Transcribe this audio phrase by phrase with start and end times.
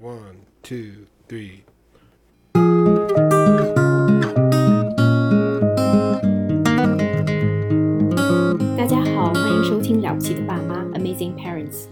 [0.00, 1.62] One, two, three.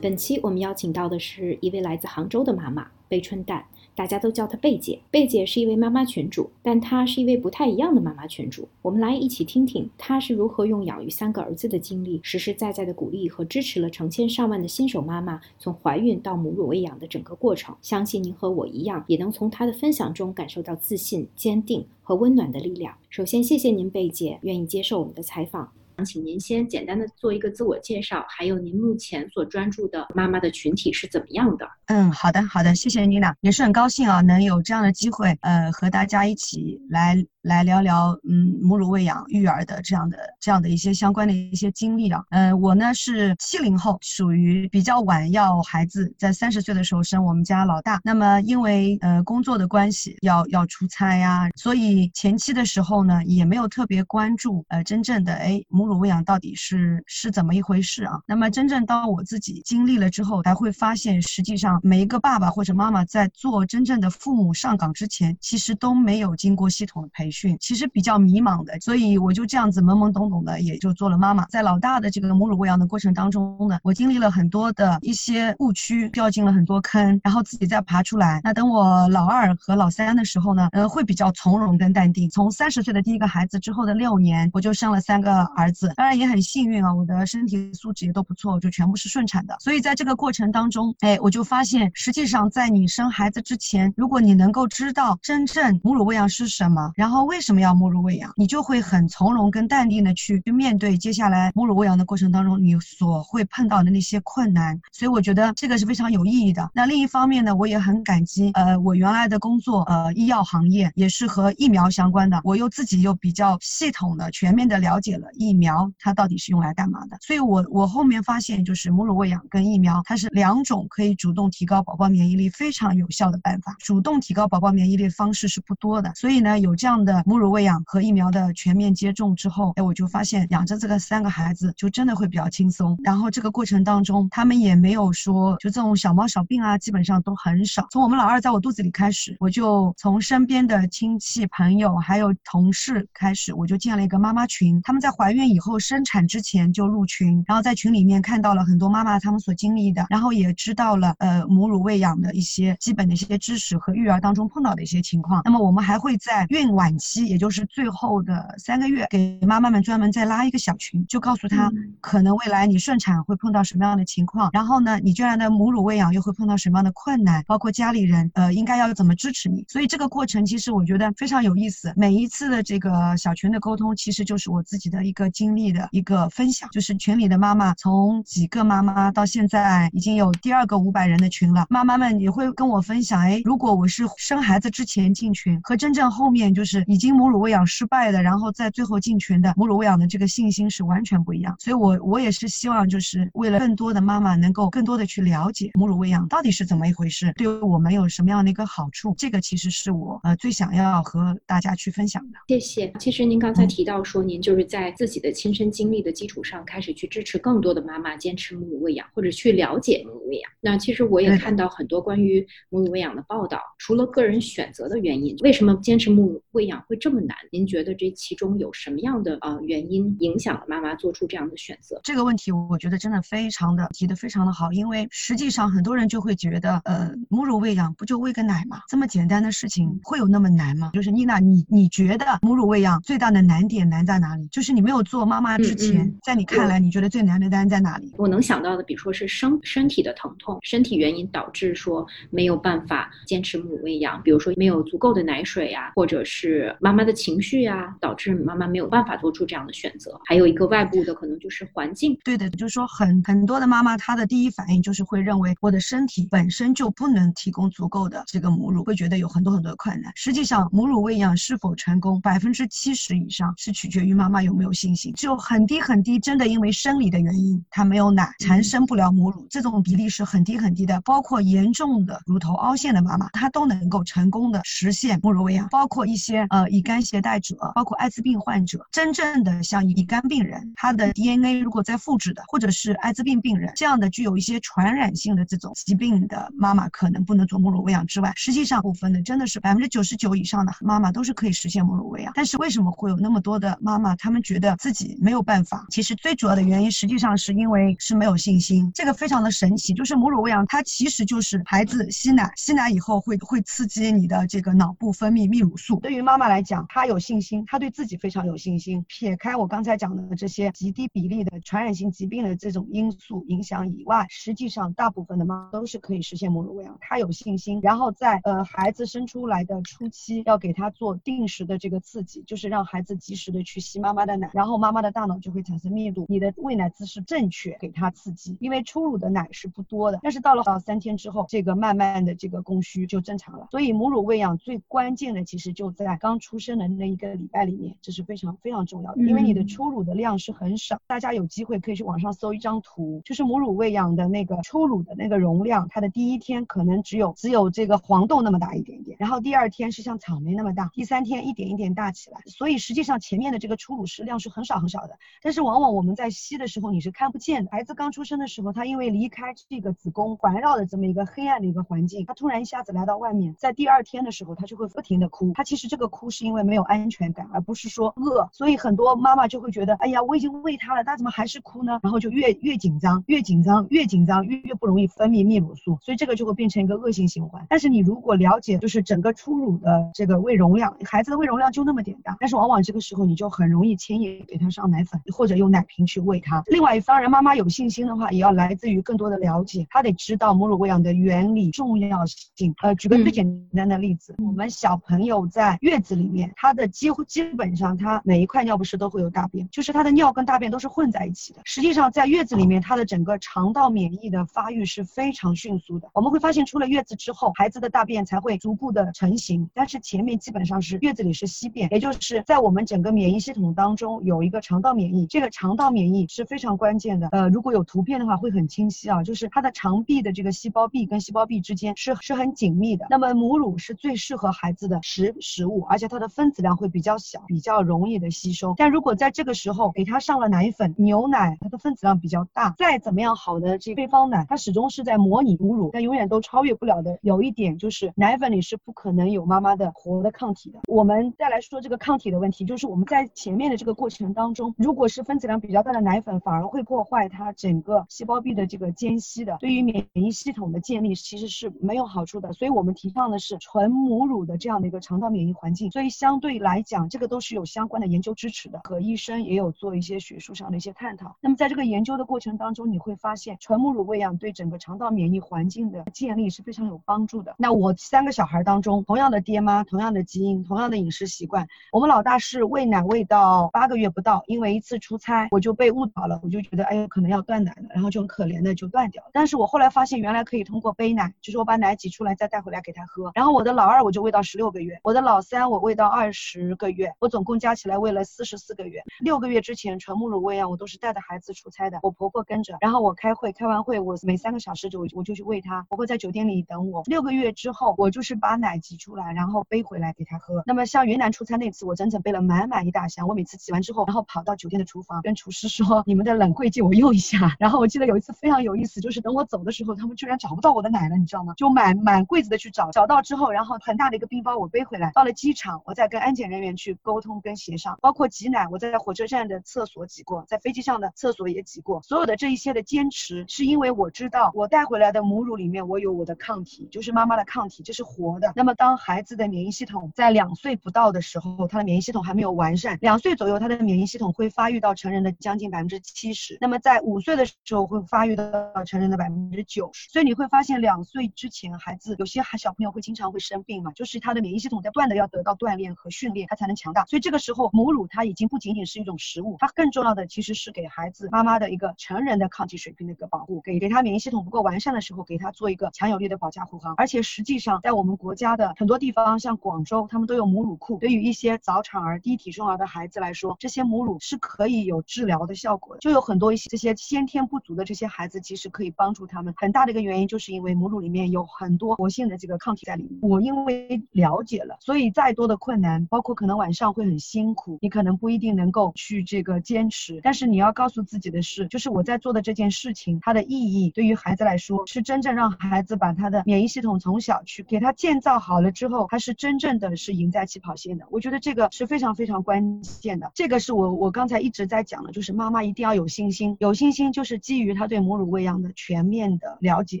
[0.02, 3.64] 本期我们邀请到的是一位来自杭州的妈妈贝春蛋，
[3.94, 4.98] 大家都叫她贝姐。
[5.12, 8.66] 贝姐是一位妈妈群主，但她是一位不太一样的妈妈群主。
[8.82, 17.72] 我们来一起听听她是如何用养育三个儿子的经历，实实在在的鼓励和支持了成千上万的新手妈妈从怀孕到母乳喂养的整个过程。
[17.80, 22.92] 相信您和我一样，也能从她的分享中感受到自信、坚定和温暖的力量。
[23.08, 25.70] 首先，谢谢您，贝姐，愿意接受我们的采访。
[25.96, 31.68] 想请您先简单的做一个自我介绍，还有您目前所专注的妈妈的群体是怎么样的？
[31.86, 42.22] 嗯，好的，好的，谢谢妮娜，也是很高兴啊，能有这样的机会，呃，和大家一起来来聊聊，嗯，母乳喂养育儿的这样的这样的一些相关的一些经历啊。
[42.30, 48.00] 呃，我呢是七零后，属于比较晚要孩子，在三十岁的时候生我们家老大。
[48.04, 58.20] 那么因为呃工作的关系，要要出差呀，所以前期的时候呢，也没有特别关注，呃，真正的哎母母乳喂养到底是是怎么一回事啊？
[58.24, 68.78] 那么真正当我自己经历了之后，才会发现，实际上每一个爸爸或者妈妈在做真正的父母上岗之前，其实都没有经过系统的培训，其实比较迷茫的。
[68.78, 71.44] 所以我就这样子懵懵懂懂的，也就做了妈妈。
[71.46, 78.40] 在老大的这个母乳喂养的过程当中呢，我经历了很多的一些误区，掉进了很多坑，然后自己再爬出来。
[78.44, 82.30] 那等我老二和老三的时候呢，呃，会比较从容跟淡定。
[82.30, 85.92] 从三十岁的第一个孩子之后的六年，我就生了三个儿子。
[85.96, 89.56] 当然也很幸运啊，我的身体素质也都不错，就全部是顺产的。
[89.60, 104.80] 所以在这个过程当中，哎，我就发现，实际上在你生孩子之前，如果你能够知道真正母乳喂养是什么，然后为什么要母乳喂养，你就会很从容跟淡定的去去面对接下来母乳喂养的过程当中你所会碰到的那些困难。
[104.92, 106.70] 所以我觉得这个是非常有意义的。
[106.74, 115.61] 那另一方面呢，我也很感激，呃，我原来的工作，呃，医药行业也是和疫苗相关的，我又自己又比较系统的、全面的了解了疫苗。
[115.66, 117.16] 苗它到底是用来干嘛的？
[117.20, 123.76] 所以，我我后面发现，就是母乳喂养跟疫苗，它是两种可以主动提高宝宝免疫力非常有效的办法。
[123.78, 132.98] 主动提高宝宝免疫力方式是不多的，所以呢，有这样的母乳喂养和疫苗的全面接种之后，哎，我就发现养着这个三个孩子就真的会比较轻松。
[133.04, 137.86] 然后这个过程当中，他们也没有说就这种小毛小病啊，基本上都很少。
[137.90, 144.80] 从我们老二在我肚子里开始，我就从身边的亲戚朋友还有同事开始，我就建了一个妈妈群。
[144.82, 145.72] 他们在怀孕以后。
[145.82, 155.42] 生产之前就入群，然后在群里面看到了很多妈妈她们所经历的，然后也知道了呃母乳喂养的一些基本的一些知识和育儿当中碰到的一些情况。
[155.44, 161.70] 那么我们还会在孕晚期，也就是最后的三个月，给妈妈们专门再拉一个小群，就告诉她
[162.00, 169.64] 可能未来你顺产会碰到什么样的情况，然后呢你这样的母乳喂养又会碰到什么样的困难，包括家里人呃应该要怎么支持你。
[169.68, 171.92] 所以这个过程其实我觉得非常有意思。
[171.96, 175.72] 每一次的这个小群的沟通，其实就是我自己的一个经历。
[175.72, 181.66] 的一个分享，就是群里的妈妈，从几个妈妈到现在已经有第二个五百人的群了。
[181.70, 191.56] 妈妈们也会跟我分享，哎，如果我是生孩子之前进群，和真正后面就是已经母乳喂养失败的，然后在最后进群的母乳喂养的这个信心是完全不一样。
[191.58, 202.38] 所以，我我也是希望，就是为了更多的妈妈能够更多的去了解母乳喂养到底是怎么一回事，对我们有什么样的一个好处，这个其实是我呃最想要和大家去分享的。
[202.48, 202.92] 谢谢。
[202.98, 205.62] 其实您刚才提到说，您就是在自己的亲身。
[205.72, 210.50] 经历的基础上，开始去支持更多的妈妈坚持母乳喂养，或者去了解母乳喂养。
[210.60, 213.58] 那其实我也看到很多关于母乳喂养的报道。
[213.78, 217.34] 除了个人选择的原因，为什么坚持母乳喂养会这么难？
[217.50, 221.98] 您觉得这其中有什么样的呃原因影响了妈妈做出这样的选择？
[222.04, 228.82] 这个问题我觉得真的非常的提的非常的好，因为实际上很多人就会觉得，呃，母乳喂养不就喂个奶吗？
[228.88, 230.90] 这么简单的事情会有那么难吗？
[230.92, 234.46] 就是妮娜，你你觉得母乳喂养最大的难点难在哪里？
[234.48, 235.58] 就是你没有做妈妈。
[235.58, 238.12] 之前，在你看来，你觉得最难的单在哪里？
[238.18, 250.20] 我能想到的，比如说是身身体的疼痛，身体原因导致说没有办法坚持母喂养，比如说没有足够的奶水呀，或者是妈妈的情绪呀，导致妈妈没有办法做出这样的选择。
[250.24, 252.18] 还有一个外部的，可能就是环境。
[252.24, 260.10] 对的，就是说很很多的妈妈，她的第一反应就是会认为我的身体本身就不能提供足够的这个母乳，会觉得有很多很多的困难。
[260.16, 265.11] 实际上，母乳喂养是否成功，百分之七十以上是取决于妈妈有没有信心。
[265.12, 271.00] 只有很低很低，真的因为生理的原因，她没有奶，产生不了母乳，这种比例是很低很低的。
[271.02, 275.68] 包括严重的乳头凹陷的妈妈，她都能够成功的实现母乳喂养。
[275.68, 292.32] 包括一些呃乙肝携带者，包括艾滋病患者，真正的像乙肝病人，他的 DNA 如果在复制的，或者是艾滋病病人这样的具有一些传染性的这种疾病的妈妈，可能不能做母乳喂养之外，实际上部分的真的是百分之九十九以上的妈妈都是可以实现母乳喂养。
[292.34, 295.86] 但是为什么会有那么多的妈妈，她们觉得自己没有办法？
[295.90, 298.90] 其实最主要的原因实际上是因为是没有信心。
[298.94, 305.98] 这个非常的神奇，就是母乳喂养它其实就是孩子吸奶，吸奶以后会会刺激你的这个脑部分泌泌乳素。
[306.00, 309.04] 对于妈妈来讲，她有信心，她对自己非常有信心。
[309.08, 316.96] 撇开我刚才讲的这些极低比例的传染性疾病的这种因素影响以外，实际上大部分的妈都是可以实现母乳喂养。
[317.00, 328.56] 她有信心，然后在呃孩子生出来的初期，要给他做定时的这个刺激，就是让孩子及时的去吸妈妈的奶，然后妈妈的大脑就会产生密度，你的喂奶姿势正确，给它刺激。
[328.58, 333.68] 因为初乳的奶是不多的，但是到了到三天之后，这个慢慢的这个供需就正常了。
[333.70, 341.00] 所以母乳喂养最关键的其实就在刚出生的那一个礼拜里面，这是非常非常重要的，因为你的初乳的量是很少。
[341.06, 352.40] 大家有机会可以去网上搜一张图，就是母乳喂养的那个初乳的那个容量，它的第一天可能只有只有这个黄豆那么大一点点，然后第二天是像草莓那么大，第三天一点一点大起来。
[352.46, 357.70] 所以实际上前面的这个初乳食量是很少很少的，但是往往我们在吸的时候你是看不见的。
[357.70, 365.52] 孩子刚出生的时候，他因为离开这个子宫环绕的这么一个黑暗的一个环境，他突然一下子来到外面，在第二天的时候，他就会不停的哭。
[365.54, 368.48] 他其实这个哭是因为没有安全感，而不是说饿。
[368.52, 372.00] 所以很多妈妈就会觉得，哎呀，我已经喂他了，他怎么还是哭呢？
[372.02, 377.66] 然后就越越紧张，越紧张，越紧张，越越不容易分泌泌乳素，所以这个就会变成一个恶性循环。
[377.68, 386.62] 但是你如果了解，就是整个初乳的这个胃容量，孩子的胃容量就那么点大，但是往往这个时候你就很容易轻易给上奶粉，或者用奶瓶去喂他。
[386.66, 392.74] 另外，当然妈妈有信心的话，也要来自于更多的了解，她得知道母乳喂养的原理、重要性。
[392.82, 401.60] 呃，举个最简单的例子，我们小朋友在月子里面，他的几乎基本上他每一块尿不湿都会有大便，就是他的尿跟大便都是混在一起的。
[401.64, 406.08] 实际上在月子里面，他的整个肠道免疫的发育是非常迅速的。
[406.14, 417.26] 我们会发现，出了月子之后，孩子的大便才会逐步的成型，但是前面基本上是月子里是稀便，也就是在我们整个免疫系统当中有一一个肠道免疫，这个肠道免疫是非常关键的。
[417.28, 423.06] 呃，如果有图片的话会很清晰啊，就是它的肠壁的这个细胞壁跟细胞壁之间是是很紧密的。
[423.08, 428.74] 那么母乳是最适合孩子的食食物，而且它的分子量会比较小，比较容易的吸收。
[428.76, 437.18] 但如果在这个时候给他上了奶粉、牛奶，它的分子量比较大，再怎么样好的这配方奶，它始终是在模拟母乳，但永远都超越不了的。
[437.22, 440.80] 有一点就是奶粉里是不可能有妈妈的活的抗体的。
[440.88, 452.52] 我们再来说这个抗体的问题，就是我们在前面的这个过程当当中，如果是分子量比较大的奶粉，反而会破坏它整个细胞壁的这个间隙的，对于免疫系统的建立其实是没有好处的。
[452.52, 455.88] 所以我们提倡的是纯母乳的这样的一个肠道免疫环境。
[455.92, 461.36] 所以相对来讲，这个都是有相关的研究支持的，和医生也有做一些学术上的一些探讨。
[461.40, 467.54] 那么在这个研究的过程当中，你会发现纯母乳喂养对整个肠道免疫环境的建立是非常有帮助的。
[467.58, 479.30] 那我三个小孩当中，同样的爹妈，同样的基因，同样的饮食习惯，我们老大是喂奶喂到八个月不到，因为一次出差我就被误导了，我就觉得哎呦可能要断奶了，然后就很可怜的就断掉了。
[479.32, 483.30] 但是我后来发现原来可以通过杯奶，就是我把奶挤出来再带回来给他喝。
[483.34, 489.02] 然后我的老二我就喂到十六个月，我的老三我喂到二十个月，我总共加起来喂了四十四个月。
[489.20, 497.02] 六个月之前纯母乳喂养我都是带着孩子出差的，我婆婆跟着，然后我开会，开完会我每三个小时就我就去喂他，婆婆在酒店里等我。
[497.06, 500.62] 六个月之后我就是把奶挤出来，然后背回来给他喝。
[500.66, 511.54] 那么像云南出差那次，我整整背了满满一大箱，我每次挤完之后，然后跑到酒店的厨房跟厨师说：“你们的冷柜借我用一下。”然后我记得有一次非常有意思，就是等我走的时候，他们居然找不到我的奶了，你知道吗？
[511.56, 528.52] 就满满柜子的去找，找到之后，然后很大的一个冰包我背回来，到了机场，我再跟安检人员去沟通跟协商，包括挤奶，我在火车站的厕所挤过，在飞机上的厕所也挤过，所有的这一些的坚持，是因为我知道我带回来的母乳里面我有我的抗体，就是妈妈的抗体，这是活的。
[528.54, 547.06] 那么当孩子的免疫系统在两岁不到的时候，他的免疫系统还没有完善，两岁左右他的免疫系统会发育到成人的将近百分之七十，那么在五岁的时候会发育到成人的百分之九十，所以你会发现两岁之前孩子有些孩小朋友会经常会生病嘛，就是他的免疫系统在不断的要得到锻炼和训练，他才能强大。
[547.06, 556.92] 所以这个时候母乳它已经不仅仅是一种食物，它更重要的其实是给孩子妈妈的一个成人的抗体水平的一个保护，给给他免疫系统不够完善的时候，给他做一个强有力的保驾护航。
[556.98, 566.00] 而且实际上在我们国家的很多地方，像广州，他们都有母乳库，对于一些早产儿、低体重儿的孩子来说，这些母乳是可以有治疗的效果的。
[566.00, 569.52] 就有很多一些这些先天不足的这些孩子，其实可以帮助他们。
[569.54, 573.18] 很大的一个原因就是因为母乳里面有很多活性的这个抗体在里面。
[573.20, 575.42] 我因为了解了，所以再多。
[575.42, 580.20] 多的困难，包括可能晚上会很辛苦，你可能不一定能够去这个坚持。
[580.22, 591.04] 但是你要告诉自己的是，就是我在做的这件事情，它的意义对于孩子来说，是真正让孩子把他的免疫系统从小去给他建造好了之后，他是真正的是赢在起跑线的。
[591.10, 593.32] 我觉得这个是非常非常关键的。
[593.34, 600.00] 这个是我我我刚才一直在讲的，就是妈妈一定要有信心，有信心就是基于她对母乳喂养的全面的了解，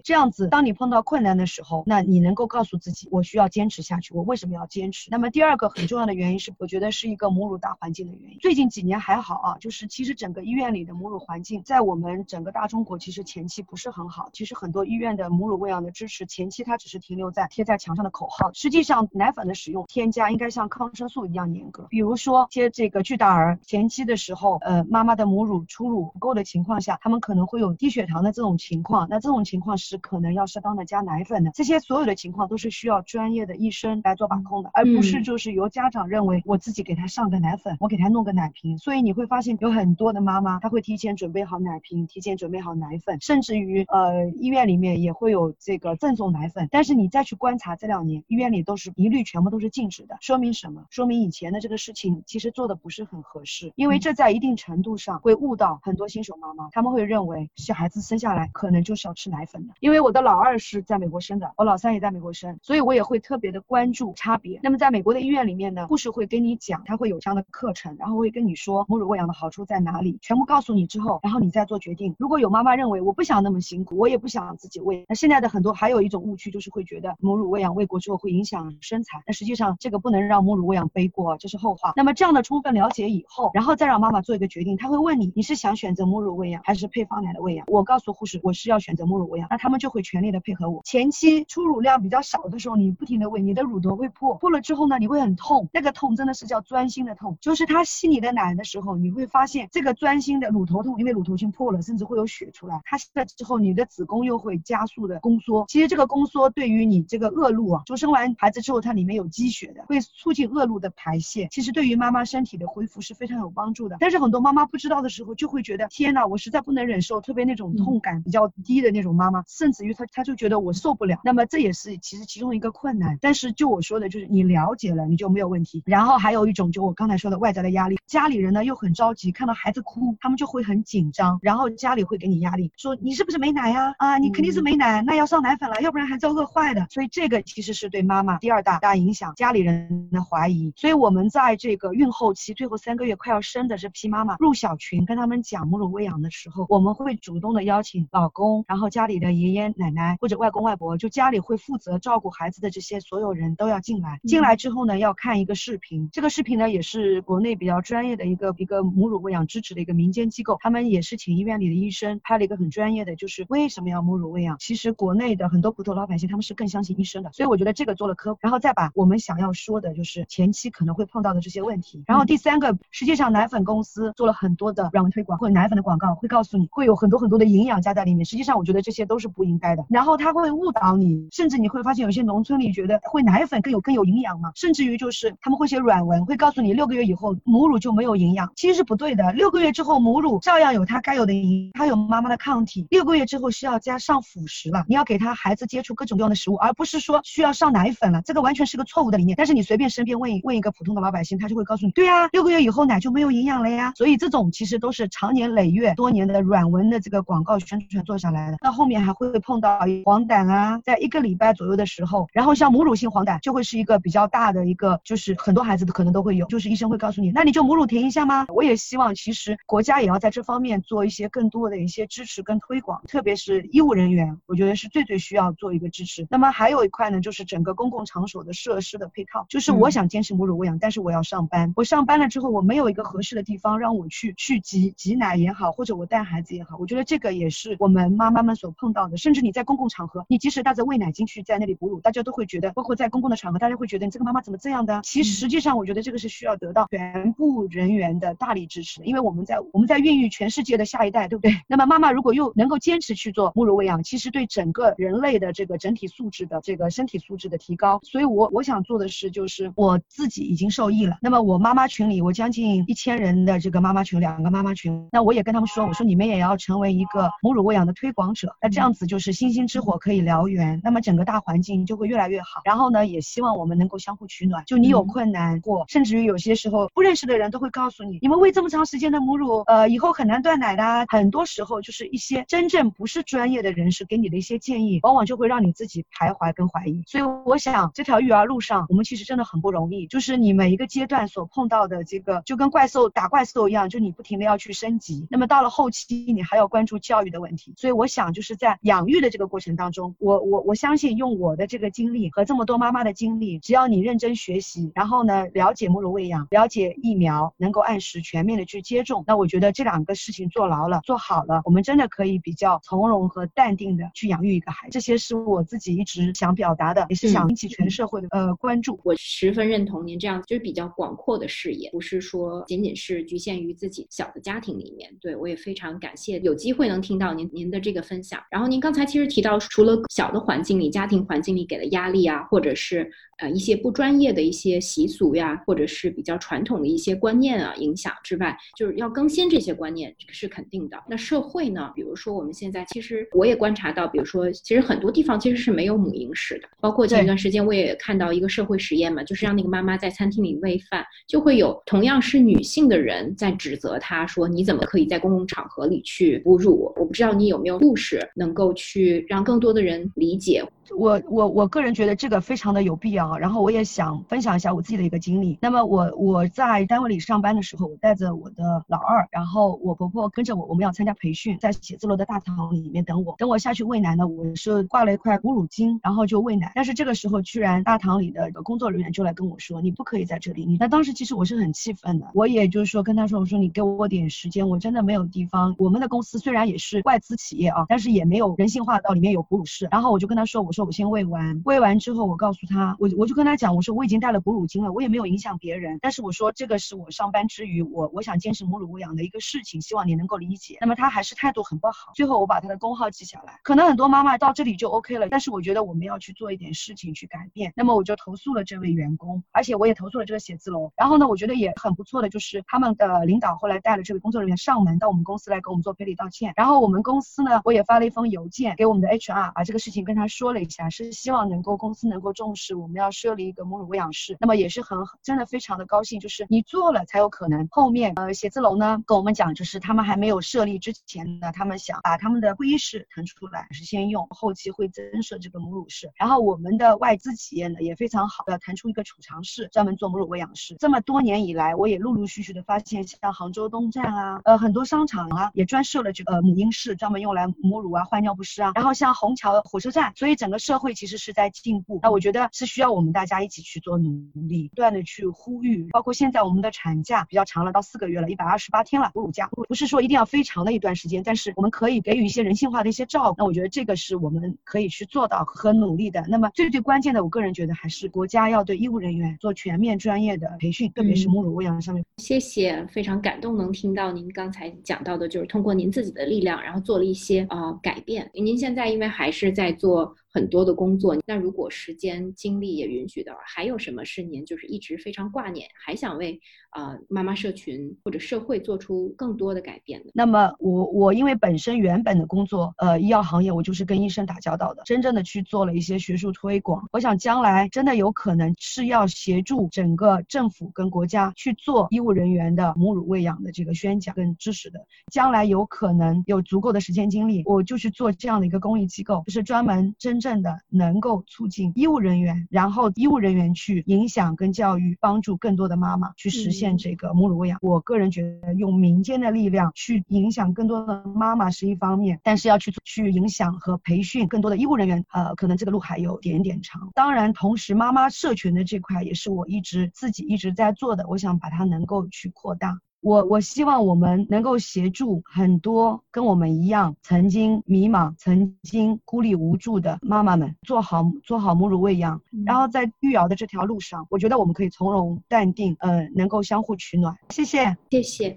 [0.04, 5.08] 这样子，当你碰到困难的时候，那你能够告诉自己，我需要坚持下去，我为什么要坚持？
[5.10, 8.38] 那么第二个很重要的原因是，我觉得是一个母乳大环境的原因。
[8.38, 14.30] 最近几年还好啊，就是其实整个医院里的母乳环境，在我们整个大中国其实前期不是很好。
[14.32, 21.86] 其实很多医院的母乳喂养的支持，前期它只是停留在贴在墙上的口号，实际上奶粉的使用添加应该像抗生素一样严格。
[21.88, 31.50] 比如说贴这个巨大儿前期的时候，呃，妈妈的母乳初乳不够的情况下，他们可能会有低血糖的这种情况，那这种情况是可能要适当的加奶粉的。
[31.54, 38.76] 这些所有的情况都是需要专业的医生来做把控的，而不是就是由家长认为我自己给他上个奶粉，我给他弄个奶瓶。
[38.76, 46.68] 所以你会发现有很多的妈妈，她会提前准备好奶瓶，提前准备好奶粉，甚至于呃医院里面也会有这个赠送奶粉。
[46.70, 50.84] 但是你再去观察这两年医院里都是一律全部都是禁止的，说明什么？
[50.90, 59.74] 说明以前的这个事情其实做的不是很合适，因为这在一定程度上会误导很多新手妈妈，他们会认为小孩子生下来可能就是要吃奶粉的。
[59.80, 64.58] 因为我的老二是在美国生的，我老三也在美国生，所以我也会特别的关注差别。
[64.62, 72.14] 那么在美国的医院里面呢，护士会跟你讲，他会有这样的课程，然后会跟你说母乳喂养的好处在哪里，全部告诉你之后，然后你再做决定。
[72.18, 81.92] 如果有妈妈认为我不想那么辛苦，我也不想自己喂，那现在的很多还有一种误区就是会觉得母乳喂养喂过之后会影响身材，那实际上这个不能让母乳喂养背锅，这是后话。
[81.96, 87.66] 那么这样的充分了解以后，然后再让妈妈做一个决定，他会问你你是想选择母乳喂养还是配方奶的喂养？
[87.68, 90.80] 我告诉护士我是要选择母乳喂养，那他们就会全力的配合我。
[90.84, 102.80] 前期出乳量比较少的时候，你不停的喂，你的乳头会破，破了之后呢，你会很痛，那个痛真的是叫钻心的痛，就是他吸你的奶的时候，你会发现这个钻心的乳头痛，因为乳头已经破了，甚至会有血出来。
[102.84, 105.64] 它吸了之后，你的子宫又会加速的宫缩。
[105.68, 111.48] 其实这个宫缩对于你这个恶露啊，就生完孩子之后，它里面有积血的，会促进恶露的排泄。
[111.50, 113.96] 其实对于妈妈身体的恢复是非常有帮助的。
[114.00, 121.18] 但是很多妈妈不知道的时候，就会觉得天呐，我实在不能忍受，特别那种痛感比较低的那种妈妈，甚至于她她就觉得我受不了。
[121.24, 123.18] 那么这也是其实其中一个困难。
[123.20, 125.82] 但是就我说的，就是你了解了，你就没有问题。
[125.86, 133.94] 然后还有一种，就我刚才说的外在的压力，家里人呢又很着急，看到孩子哭，他们就会很紧张，然后家里会给你压力，说你是不是没奶呀？
[133.98, 136.86] 啊，你肯定是没奶，那要上奶粉了，要不然孩子要饿坏的。
[136.90, 140.72] 所以这个其实是对妈妈第二大大影响，家里人的怀疑。
[140.76, 154.20] 所以我们在这个孕后期最后三个月快要生的这批妈妈入小群，跟他们讲母乳喂养的时候，我们会主动的邀请老公，然后家里的爷爷奶奶或者外公外婆，就家里会负责照顾孩子的这些所有人都要进来。
[154.24, 164.58] 进来之后呢，要看一个视频，这个视频呢也是国内比较专业的一个一个母乳喂养支持的一个民间机构，他们也是请医院里的医生拍了一个很专业的，就是为什么要母乳喂养。
[164.58, 172.02] 其实国内的很多普通老百姓他们是更相信医生的，所以我觉得这个做了科普，然后再把我们想要说的，就是前期可能会碰到的这些问题。
[172.06, 178.24] 然后第三个，实际上像奶粉公司做了很多的软文推广或者奶粉的广告，会告诉你会有很多很多的营养加在里面。
[178.24, 179.84] 实际上我觉得这些都是不应该的。
[179.88, 189.32] 然后他会误导你，甚至你会发现有些农村里觉得会奶粉更有更有营养嘛，甚至于就是他们会写软文，会告诉你六个月以后母乳就没有营养，其实是不对的。
[189.34, 192.88] 六个月之后母乳照样有它该有的营，它有妈妈的抗体。
[192.90, 198.20] 六个月之后是要加上辅食了，你要给他孩子接触各种各样的食物，而不是说需要上奶粉了。
[198.22, 199.36] 这个完全是个错误的理念。
[199.36, 203.92] 但是你随便身边问一问一个普通的老百姓，他就会告诉你，对呀，六个月以后奶就没有营养了呀。
[203.96, 208.56] 所以这种其实都是长年累月、多年的软文的这个广告宣传做下来的。
[208.62, 218.46] 到后面还会碰到黄疸啊，在一个礼拜左右的时候，然后像母乳性黄疸就会是一个比较大的一个，就是很多孩子可能都会有，就是医生会告诉你，那你就母乳停一下吗？
[218.48, 226.26] 我也希望其实国家也要在这方面做一些更多的一些支持跟推广，特别是医务人员，我觉得是最最需要做一个支持。
[226.30, 239.16] 那么还有一块呢，就是整个公共场所的设施的配套，就是我想坚持母乳喂养，但是我要上班，我上班了之后我没有一个合适的地方让我去去挤挤奶也好，或者我带孩子也好，我觉得这个也是我们妈妈们所碰到的。
[239.16, 245.00] 甚至你在公共场合，你即使带着喂奶巾去，在那里哺乳，大家都会觉得，包括在公共的场合，大家会觉得你这个妈妈怎么这样的？
[245.02, 251.52] 其实实际上，我觉得这个是需要得到全部人员的大力支持的，因为我们在我们在孕育全世界的下一代，对不对？
[251.66, 261.16] 那么妈妈如果又能够坚持去做母乳喂养，其实对整个人类的这个整体素质的这个身体素质的提高，所以我我想做的是，就是我自己已经受益了。
[261.22, 272.60] 那么我妈妈群里，我将近一千人的这个妈妈群，两个妈妈群，那我也跟他们说，我说你们也要成为一个母乳喂养的推广者，那这样子就是星星之火可以燎原，那么整个大环境就会越来越好。
[272.64, 274.64] 然后呢，也希望我们能够相互取暖。
[274.66, 281.06] 就你有困难过甚至于有些时候不认识的人都会告诉你，你们喂这么长时间的母乳，呃，以后很难断奶的。
[281.08, 287.02] 很多时候就是一些真正不是专业的人士给你的一些建议，往往就会让你自己徘徊跟怀疑。
[287.06, 295.28] 所以我想这条育儿路上，我们其实真的很不容易，就是你每一个阶段所碰到的这个，就跟怪兽打怪兽一样，就你不停的要去升级。
[295.30, 297.72] 那么到了后期，你还要关注教育的问题。
[297.76, 314.92] 所以我想就是在养育的这个过程当中，我我我相信用我的这个经历和这么多妈妈的经历，只要你认真学习，然后呢了解母乳喂养，了解疫苗，能够按时全面的去接种，那我觉得这两个事情做牢了，做好了，我们真的可以比较从容和淡定的去养育一个孩子。
[314.92, 318.98] 这些是我自己一直想表达的，也是想引起全社会的呃关注。
[319.04, 325.10] 我十分认同您这样就是比较广阔的视野，不是说仅仅是局限于自己小的家庭里面。
[325.20, 328.40] 对我也非常感谢有机会能听到您您的这个分享。
[328.50, 340.96] 然后您刚才其实提到，除了小的环境里、家庭环境里给的压力啊，或者是呃一些不专业的一些习俗呀，或者是比较传统的一些观念啊影响之外，就是要更新这些观念是肯定的。
[341.08, 341.92] 那社会呢？
[341.94, 346.68] 比如说我们现在其实我也观察到，比如说其实很多地方其实是没有母婴室的。
[346.80, 360.62] 包括前一段时间我也看到一个社会实验嘛，就是让那个妈妈在餐厅里喂饭，就会有同样是女女性的人在指责她说：“你怎么可以在公共场合里去哺乳？”我不知道你有没有故事能够去让更多的人理解。
[360.96, 365.58] 我我我个人觉得这个非常的有必要，然后我也想分享一下我自己的一个经历。
[365.60, 373.34] 那么我我在单位里上班的时候，我带着我的老二，然后我婆婆跟着我，我们要参加培训，在写字楼的大堂里面等我。
[373.38, 376.72] 等我下去喂奶呢，我是挂了一块哺乳巾，然后就喂奶。
[376.74, 380.66] 但是这个时候，居然大堂里的工作人员就来跟我说，你不可以在这里。
[380.66, 385.74] 你那当时其实我是很气愤的，我也就是说跟他说，我说你给我点时间，我真的没有地方。
[385.78, 389.88] 我们的公司虽然也是外资企业啊，但是也没有人性化到里面有哺乳室。
[389.90, 390.81] 然后我就跟他说，我说。
[390.84, 400.78] 我先喂完，喂完之后，我告诉他，我我就跟他讲，我说我已经带了哺乳巾了，我也没有影响别人，但是我说这个是我上班之余，我我想坚持母乳喂养的一个事情，希望你能够理解。
[400.80, 402.12] 那么他还是态度很不好。
[402.14, 407.72] 最后我把他的工号记下来，可能很多妈妈到这里就 OK 了，但是我觉得我们要去做一点事情去改变。
[407.76, 410.92] 那么我就投诉了这位员工，而且我也投诉了这个写字楼。
[410.96, 416.52] 然后呢，我觉得也很不错的就是他们的领导后来带了这位工作人员上门到我们公司来给我们做赔礼道歉。
[416.56, 421.42] 然后我们公司呢，我也发了一封邮件给我们的 HR，把这个事情跟他说了一下，是希望。
[421.52, 427.66] 能够公司能够重视，我们要设立一个母乳喂养室，那么也是很真的非常的高兴，就是你做了才有可能。
[427.70, 436.10] 后面呃写字楼呢跟我们讲，就是他们还没有设立之前呢，他们想把他们的会议室腾出来是先用，后期会增设这个母乳室。
[436.14, 440.76] 然后我们的外资企业呢也非常好的腾出一个储藏室，专门做母乳喂养室。
[440.78, 448.70] 这么多年以来，我也陆陆续续的发现，像杭州东站啊，呃很多商场啊也专设了这个母婴室，专门用来母乳啊换尿不湿啊。
[448.76, 451.32] 然后像虹桥火车站，所以整个社会其实是。
[451.32, 455.88] 在进步，那我觉得是需要我们大家一起去做努力，不断的去呼吁。
[455.88, 463.36] 包括现在我们的产假比较长了，到四个月了，一百二十八天了，哺乳假不是说一定要非常的一段时间，但是我们可以给予一些人性化的一些照顾。
[463.38, 466.22] 那我觉得这个是我们可以去做到和努力的。
[466.28, 472.04] 那么最最关键的，我个人觉得还是国家要对医务人员做全面专业的培训，特别是母乳喂养上面。
[472.18, 478.30] 谢谢，非常感动，能听到您刚才讲到的，就是通过您自己的力量，然后做了一些呃改变。
[478.34, 480.14] 您现在因为还是在做。
[480.32, 486.40] 很多的工作，那如果时间精力也允许的话，还有什么是您就是一直非常挂念，还想为
[486.70, 490.10] 啊妈妈社群或者社会做出更多的改变的？
[490.14, 496.88] 那么我我因为本身原本的工作，呃，医药行业，我就是跟医生打交道的，真正的去做了一些学术推广。
[496.92, 504.80] 我想将来真的有可能是要协助整个政府跟国家去做医务人员的母乳喂养的这个宣讲跟知识的。
[505.12, 510.21] 将来有可能有足够的时间精力，我就去做这样的一个公益机构，就是专门真。
[510.22, 517.58] 正的能够促进医务人员，然后医务人员去影响跟教育，帮助更多的妈妈去实现这个母乳喂养。
[517.60, 526.90] 我个人觉得，用民间的力量去影响更多的妈妈是一方面，但是要去去影响和培训更多的医务人员，呃，可能这个路还有点点长。
[526.94, 532.78] 当然，同时妈妈社群的这块也是我一直自己一直在做的，我想把它能够去扩大。
[533.02, 547.12] 我我希望我们能够协助很多跟我们一样曾经迷茫、曾经孤立无助的妈妈们，做好做好母乳喂养，然后在育儿的这条路上，我觉得我们可以从容淡定，呃，能够相互取暖。
[547.30, 548.30] 谢谢，谢谢。